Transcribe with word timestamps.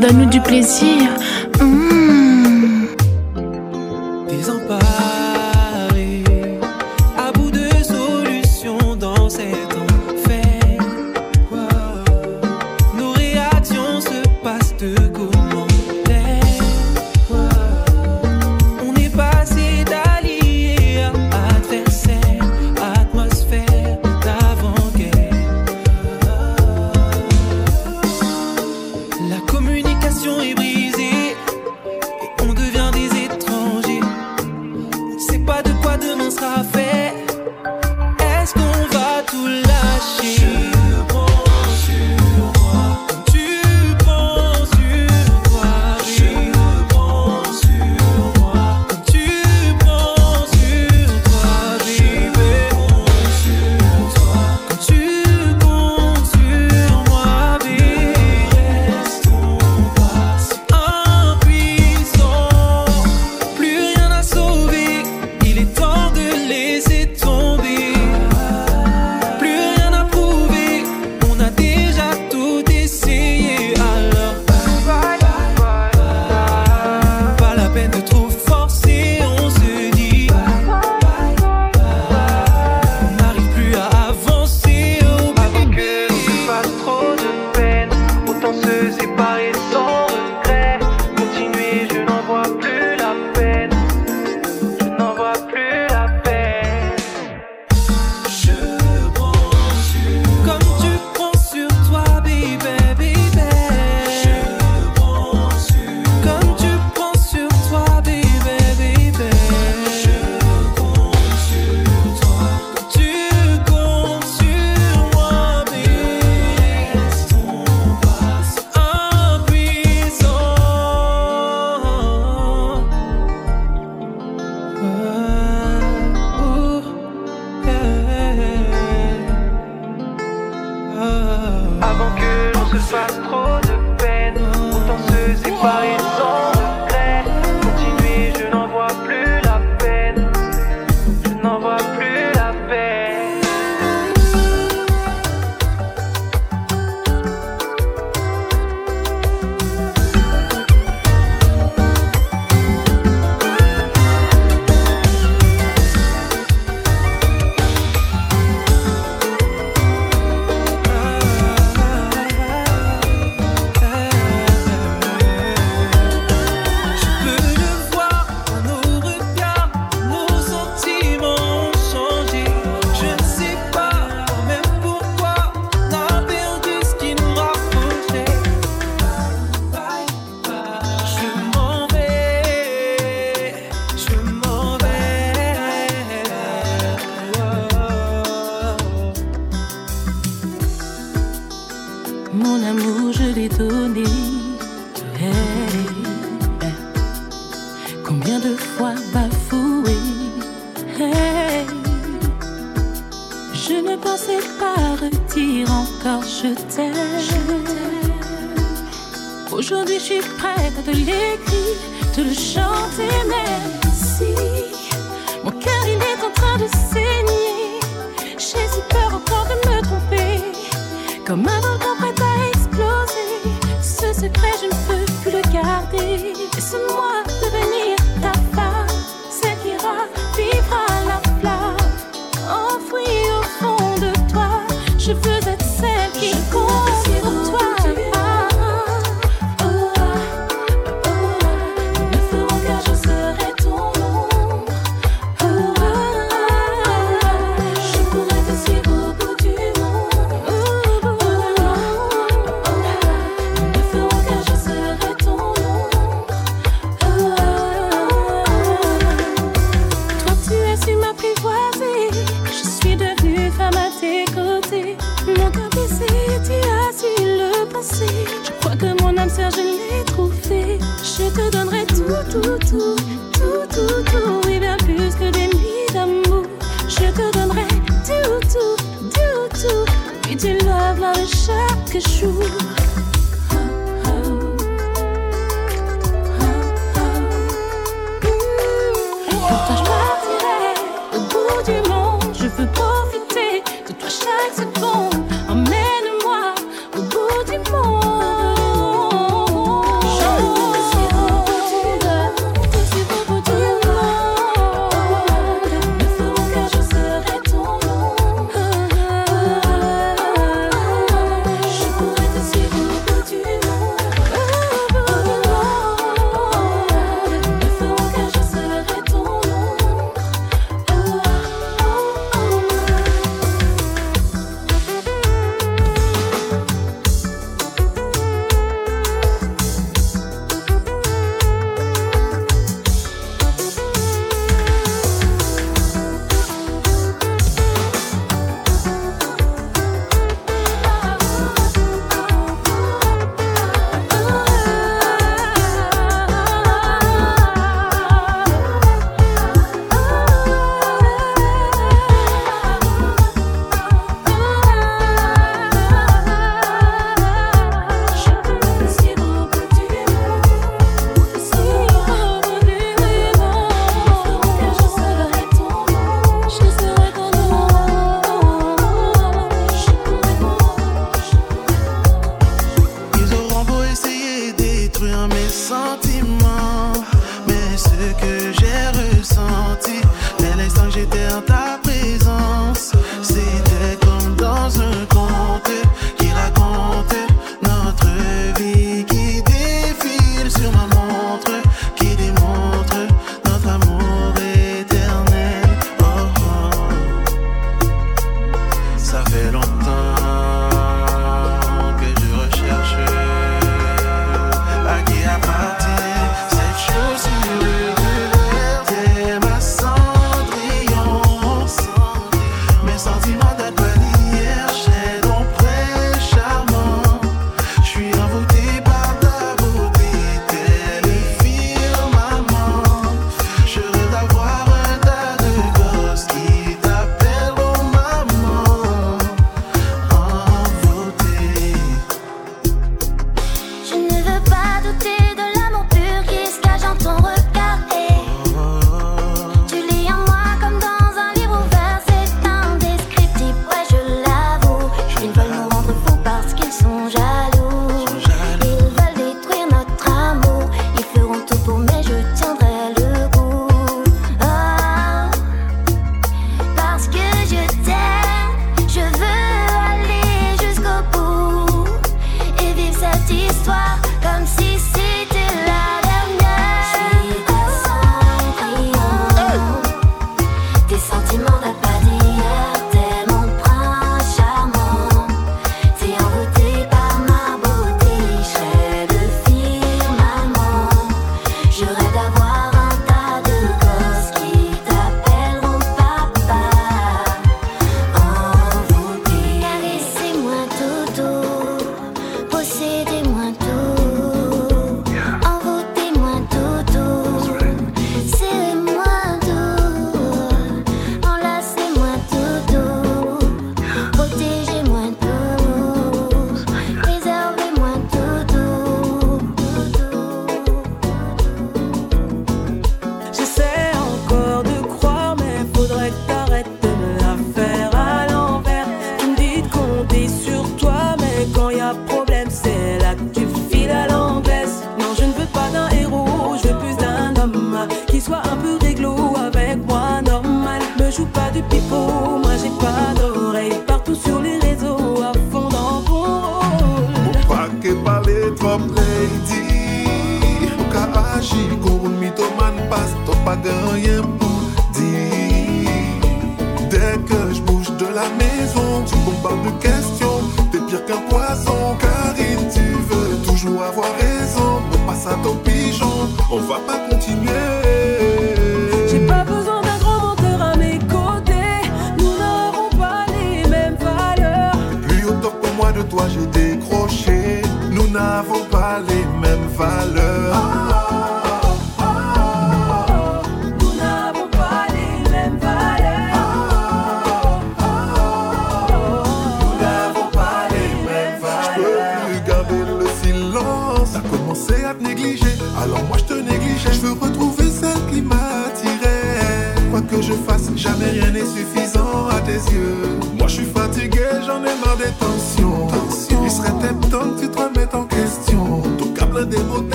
Donne-nous 0.00 0.28
du 0.28 0.40
plaisir. 0.40 1.10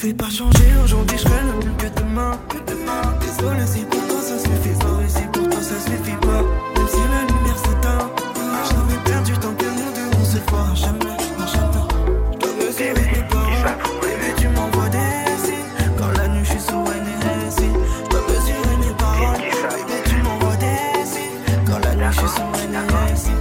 te 0.00 0.06
fais 0.06 0.14
pas 0.14 0.30
changer, 0.30 0.70
aujourd'hui 0.82 1.16
je 1.18 1.22
serai 1.22 1.42
le 1.44 1.72
que 1.76 2.00
demain. 2.00 2.32
Que 2.48 2.58
demain. 2.70 3.02
Désolé 3.20 3.66
si 3.66 3.80
pour 3.84 4.00
toi 4.08 4.20
ça 4.22 4.38
suffit 4.38 4.76
pas, 4.78 4.86
désolé 4.86 5.08
si 5.08 5.22
pour 5.32 5.48
toi 5.50 5.60
ça 5.60 5.78
suffit 5.80 6.16
pas. 6.22 6.42
Même 6.74 6.88
si 6.88 7.02
la 7.12 7.22
lumière 7.28 7.58
s'éteint, 7.58 8.10
j'avais 8.68 9.00
perdu 9.04 9.32
tant 9.34 9.52
que 9.52 9.64
nous 9.64 9.90
deux 9.96 10.10
on 10.18 10.24
se 10.24 10.38
voit 10.48 10.74
jamais, 10.74 11.16
non 11.38 11.46
jamais. 11.46 11.84
Je 12.40 13.20
dois 13.28 13.42
paroles, 13.42 14.16
mais 14.20 14.34
tu 14.40 14.48
m'envoies 14.48 14.88
des 14.88 15.26
signes. 15.44 15.92
Quand 15.98 16.12
la 16.16 16.28
nuit 16.28 16.44
je 16.44 16.50
suis 16.50 16.60
sous 16.60 16.82
NRSI, 17.04 17.70
je 18.04 18.10
dois 18.10 18.22
mesurer 18.28 18.76
mes 18.80 18.94
paroles, 18.94 19.42
mais 19.86 20.02
tu 20.08 20.16
m'envoies 20.22 20.56
des 20.56 21.04
signes. 21.04 21.64
Quand 21.66 21.78
la 21.84 21.94
nuit 21.94 22.04
je 22.10 22.18
suis 22.18 22.28
sous 22.28 22.50
NRSI. 22.72 23.36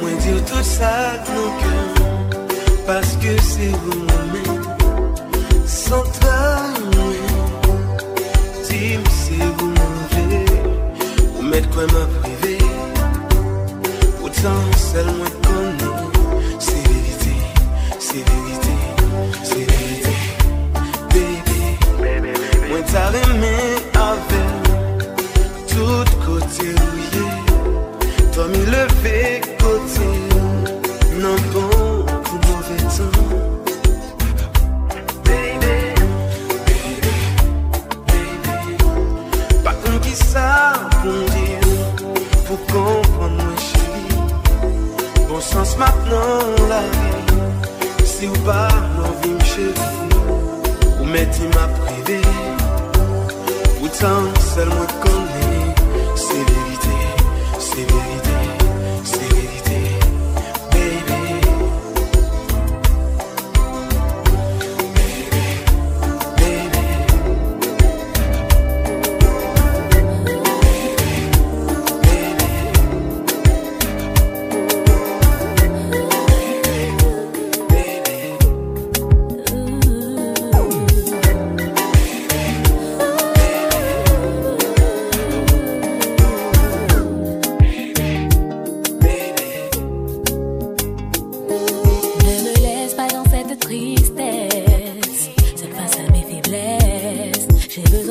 Moi 0.00 0.10
dire 0.20 0.44
tout 0.44 0.62
ça 0.62 1.14
de 1.24 1.30
nos 1.34 1.50
cœurs, 1.60 2.44
parce 2.86 3.16
que 3.16 3.40
c'est 3.40 3.70
vous. 3.70 4.27
open 11.78 11.94
up. 11.94 12.17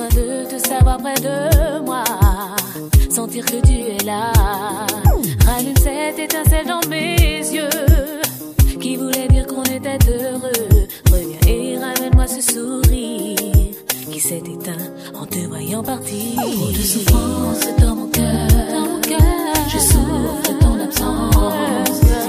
de 0.10 0.46
te 0.50 0.68
savoir 0.68 0.98
près 0.98 1.16
de 1.16 1.80
moi. 1.84 2.04
Sentir 3.10 3.46
que 3.46 3.60
tu 3.66 3.74
es 3.74 4.04
là. 4.06 4.32
Rallume 5.46 5.78
cette 5.78 6.20
étincelle 6.20 6.68
dans 6.68 6.88
mes 6.90 7.40
yeux. 7.40 7.70
Qui 8.80 8.96
voulait 8.96 9.28
dire 9.28 9.48
qu'on 9.48 9.64
était 9.64 9.98
heureux? 10.08 10.88
Reviens 11.12 11.40
et 11.48 11.78
ramène-moi 11.78 12.28
ce 12.28 12.42
sourire. 12.42 13.38
Qui 14.12 14.20
s'est 14.20 14.38
éteint 14.38 14.86
en 15.20 15.26
te 15.26 15.40
voyant 15.40 15.84
partir. 15.84 16.36
Trop 16.36 16.72
de 16.72 16.84
souffrance 16.84 17.68
dans 17.80 17.96
mon 17.96 18.08
cœur. 18.08 18.48
Mon 18.72 19.02
cœur. 19.02 19.70
Je 19.70 19.80
souffre 19.80 20.54
de 20.54 20.60
ton 20.60 20.80
absence. 20.80 22.27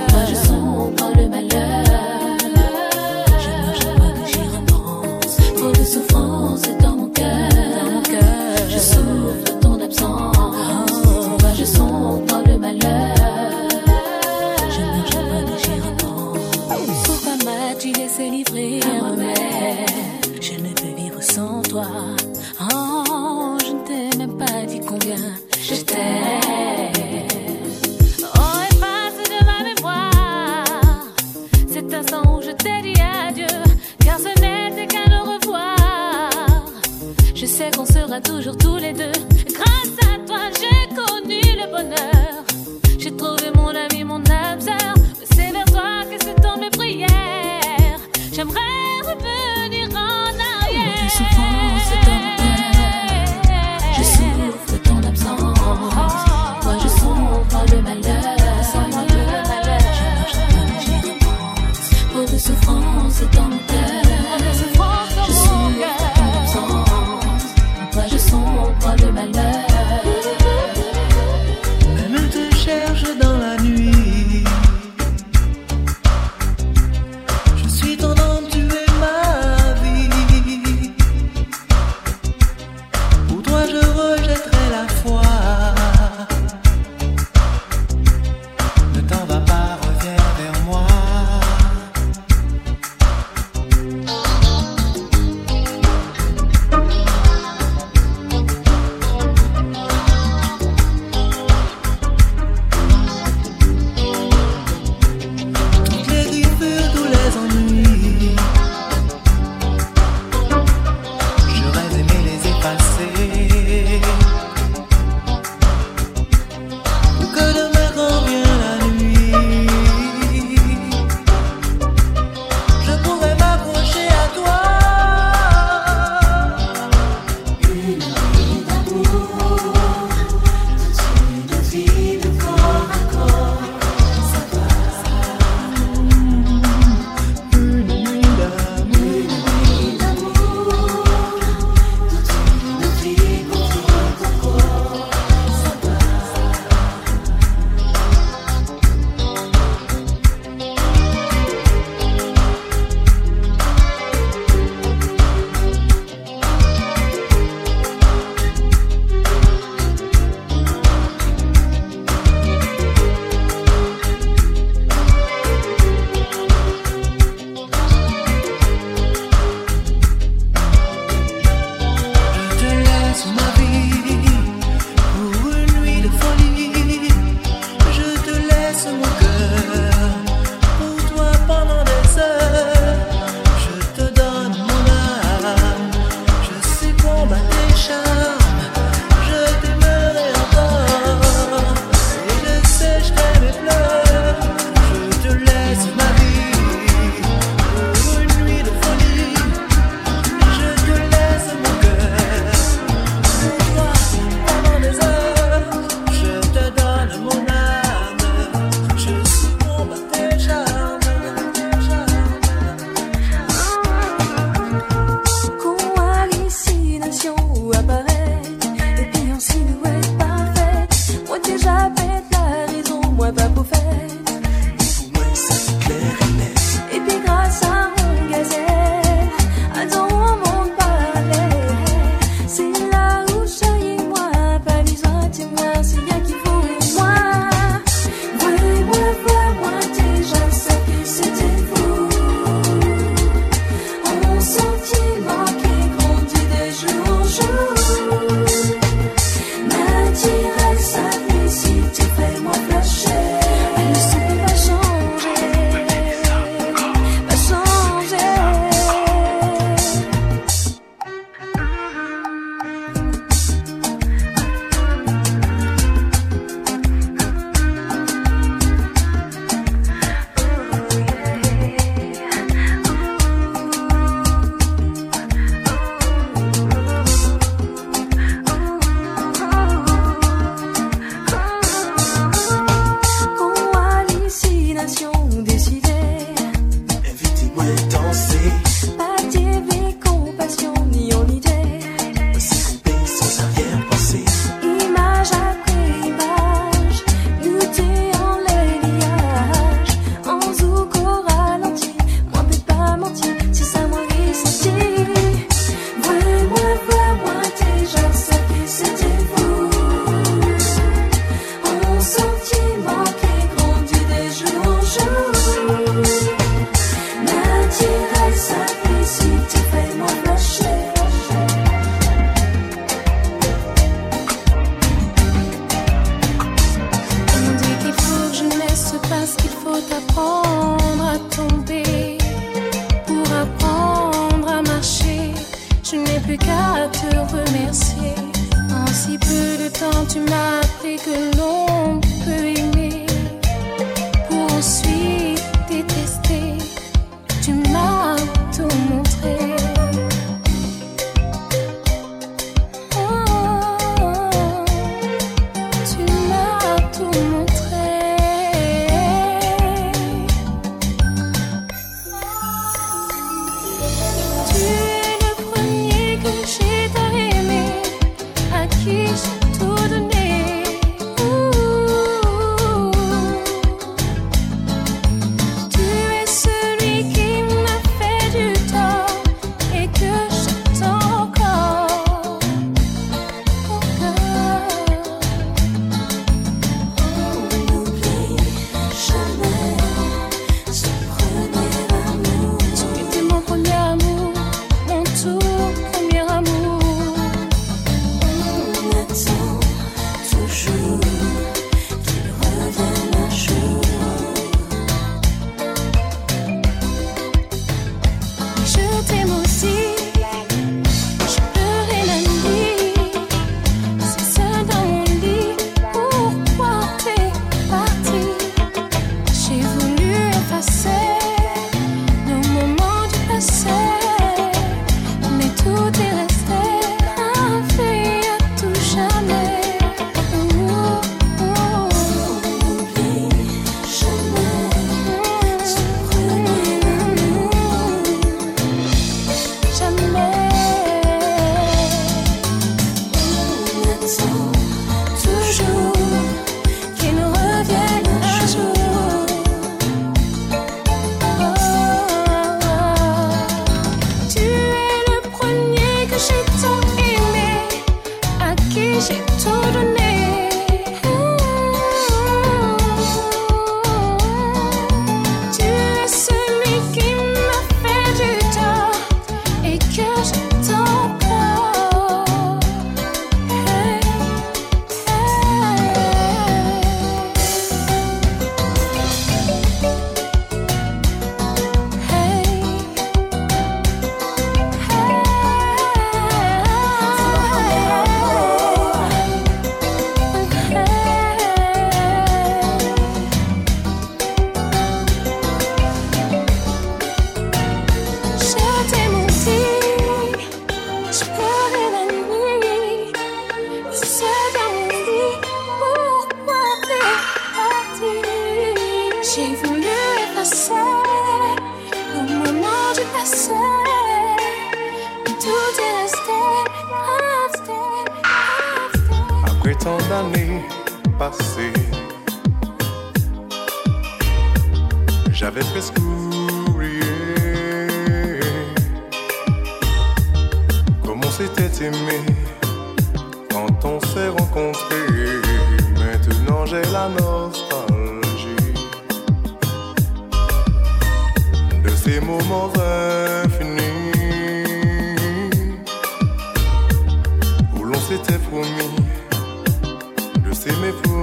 De 550.68 550.74
s'aimer 550.74 550.92
pour 551.02 551.17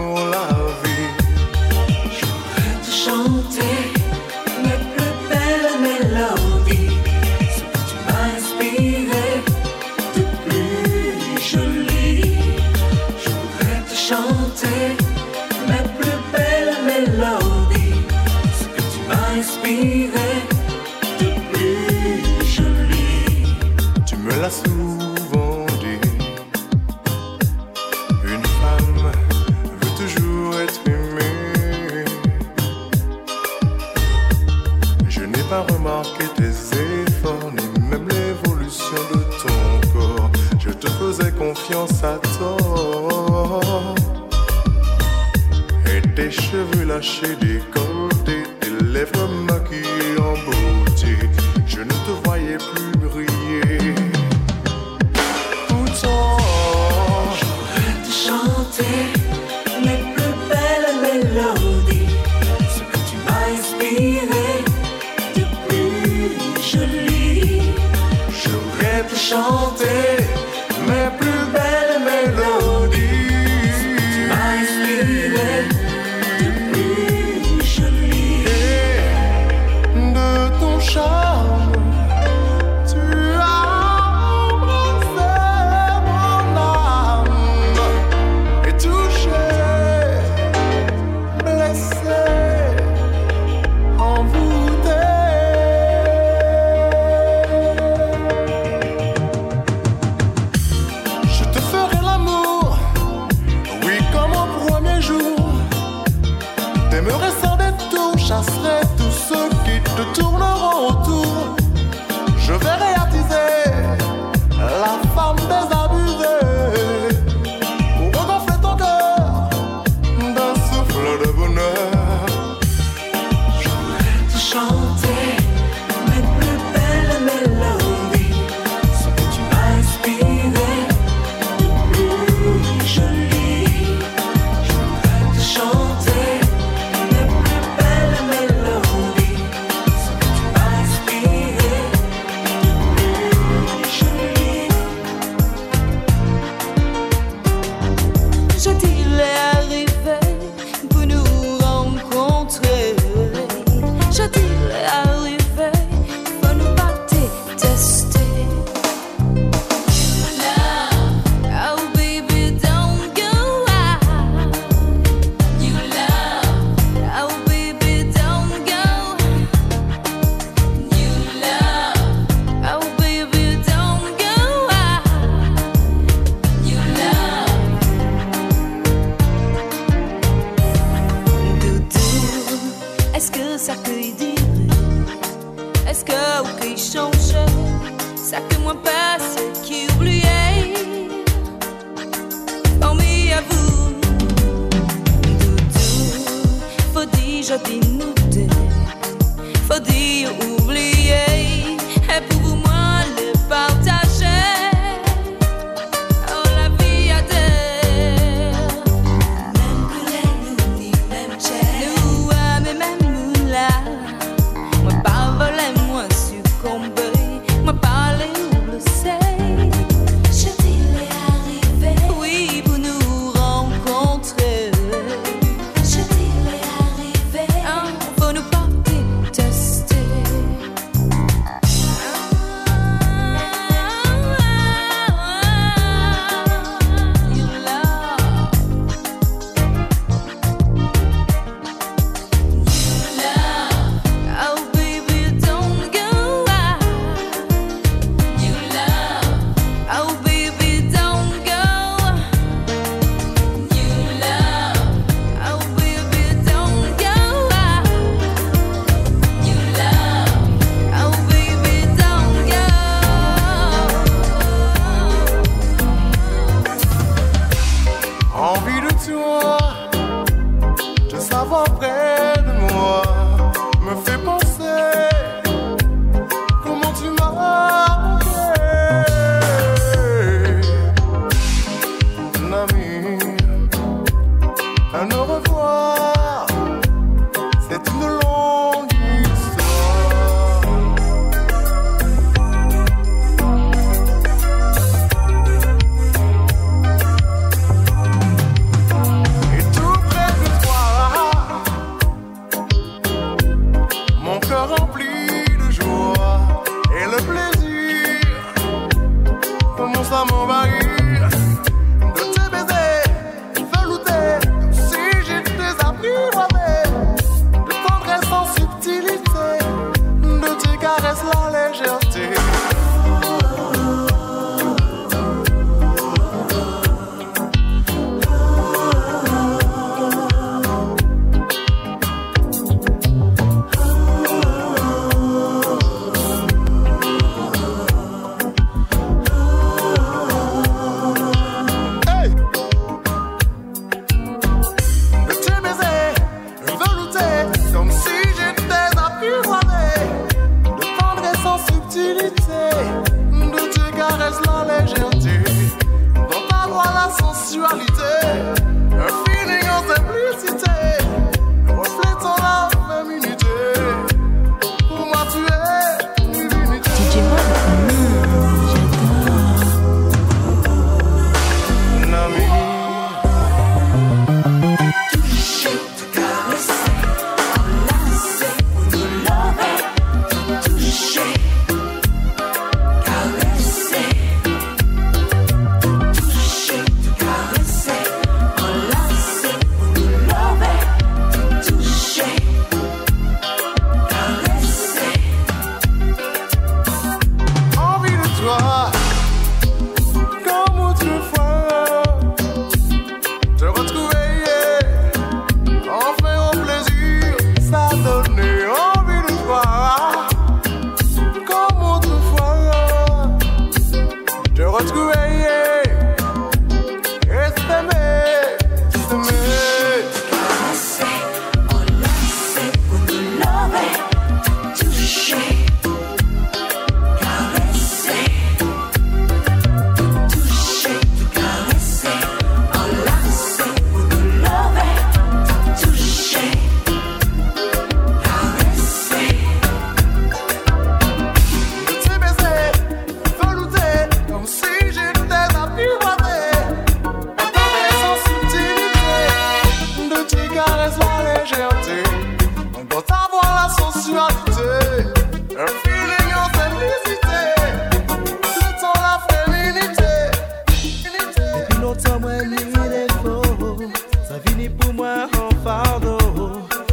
Ça 464.28 464.40
finit 464.46 464.70
pour 464.70 464.94
moi 464.94 465.28
en 465.38 465.64
fardeau. 465.64 466.18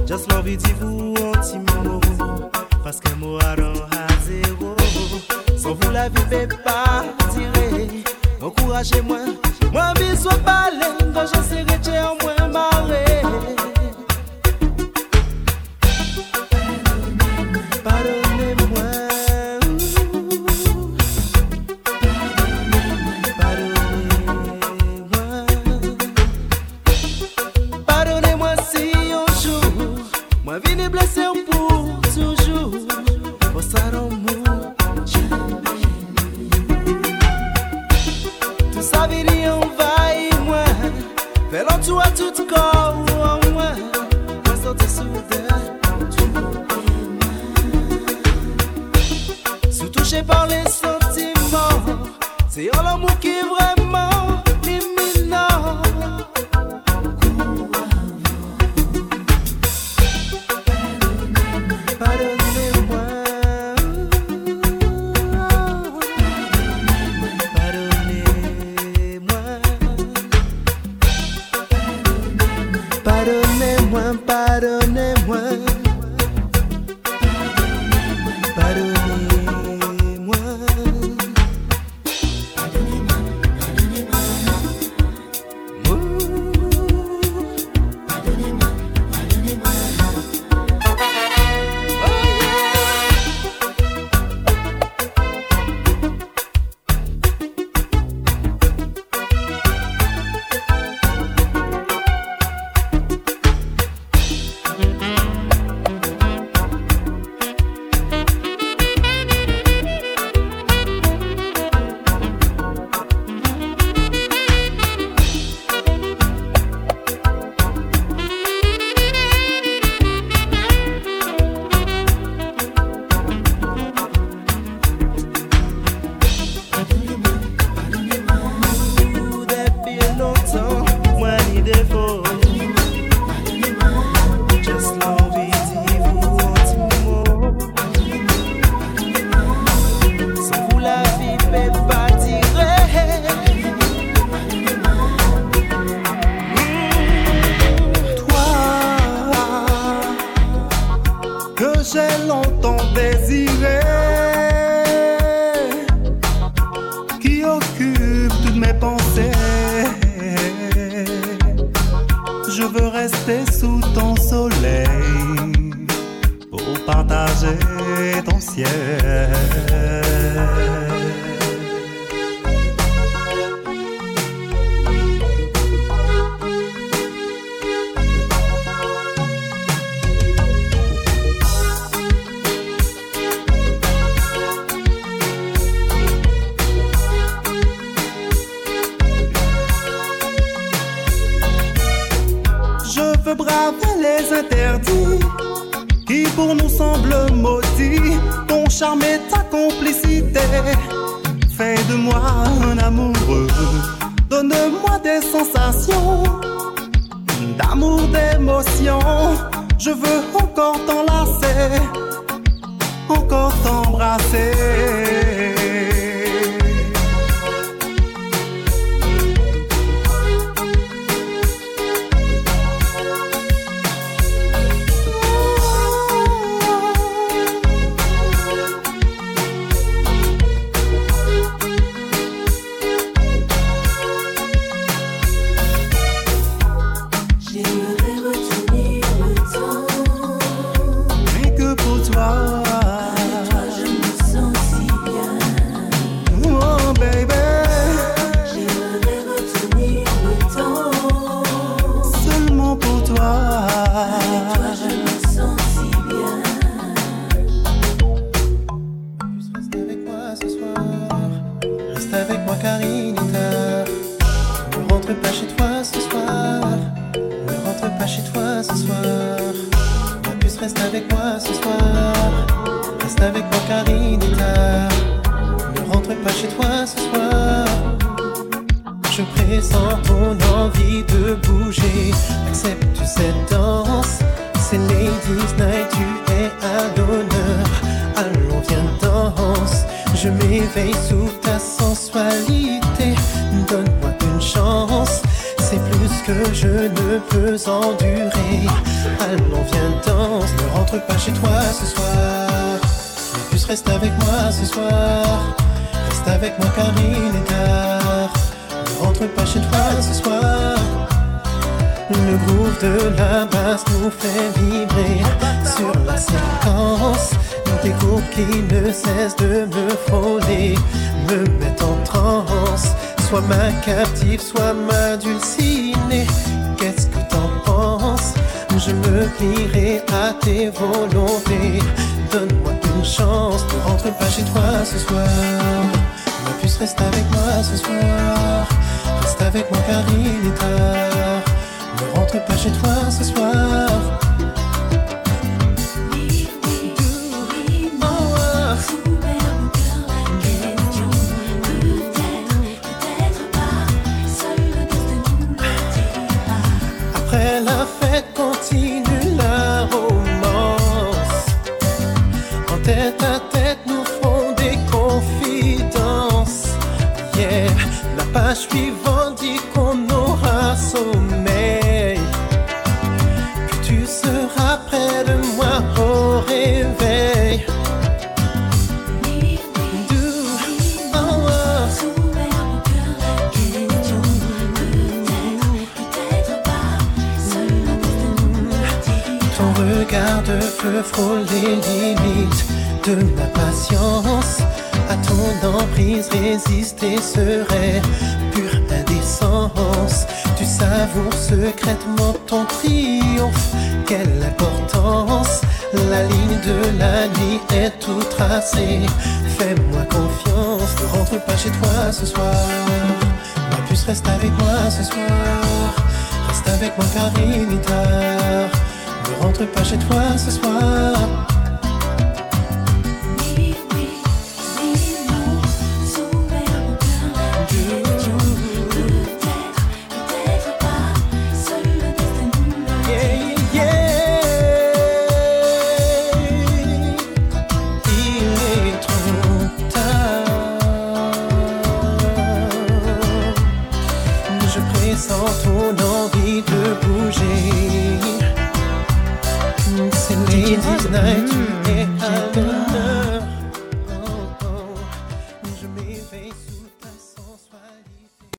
Just 0.06 0.30
l'envie 0.32 0.56
de 0.56 0.68
vous 0.80 1.14
en 1.14 1.32
petit 1.32 1.58
mot. 1.58 2.00
Parce 2.82 3.00
qu'un 3.00 3.16
mot 3.16 3.38
à 3.38 3.56
zéro. 4.26 4.76
Sans 5.56 5.74
vous 5.74 5.90
la 5.90 6.08
vie, 6.08 6.24
mais 6.30 6.46
pas 6.46 7.04
tirer. 7.30 8.04
Encouragez-moi. 8.40 9.18
Moi, 9.72 9.94
bisous, 9.94 10.28
pas 10.44 10.70
l'aide. 10.70 11.12
Quand 11.14 11.26
j'en 11.32 11.42
serai, 11.42 12.00
en 12.00 12.16
moins. 12.22 12.41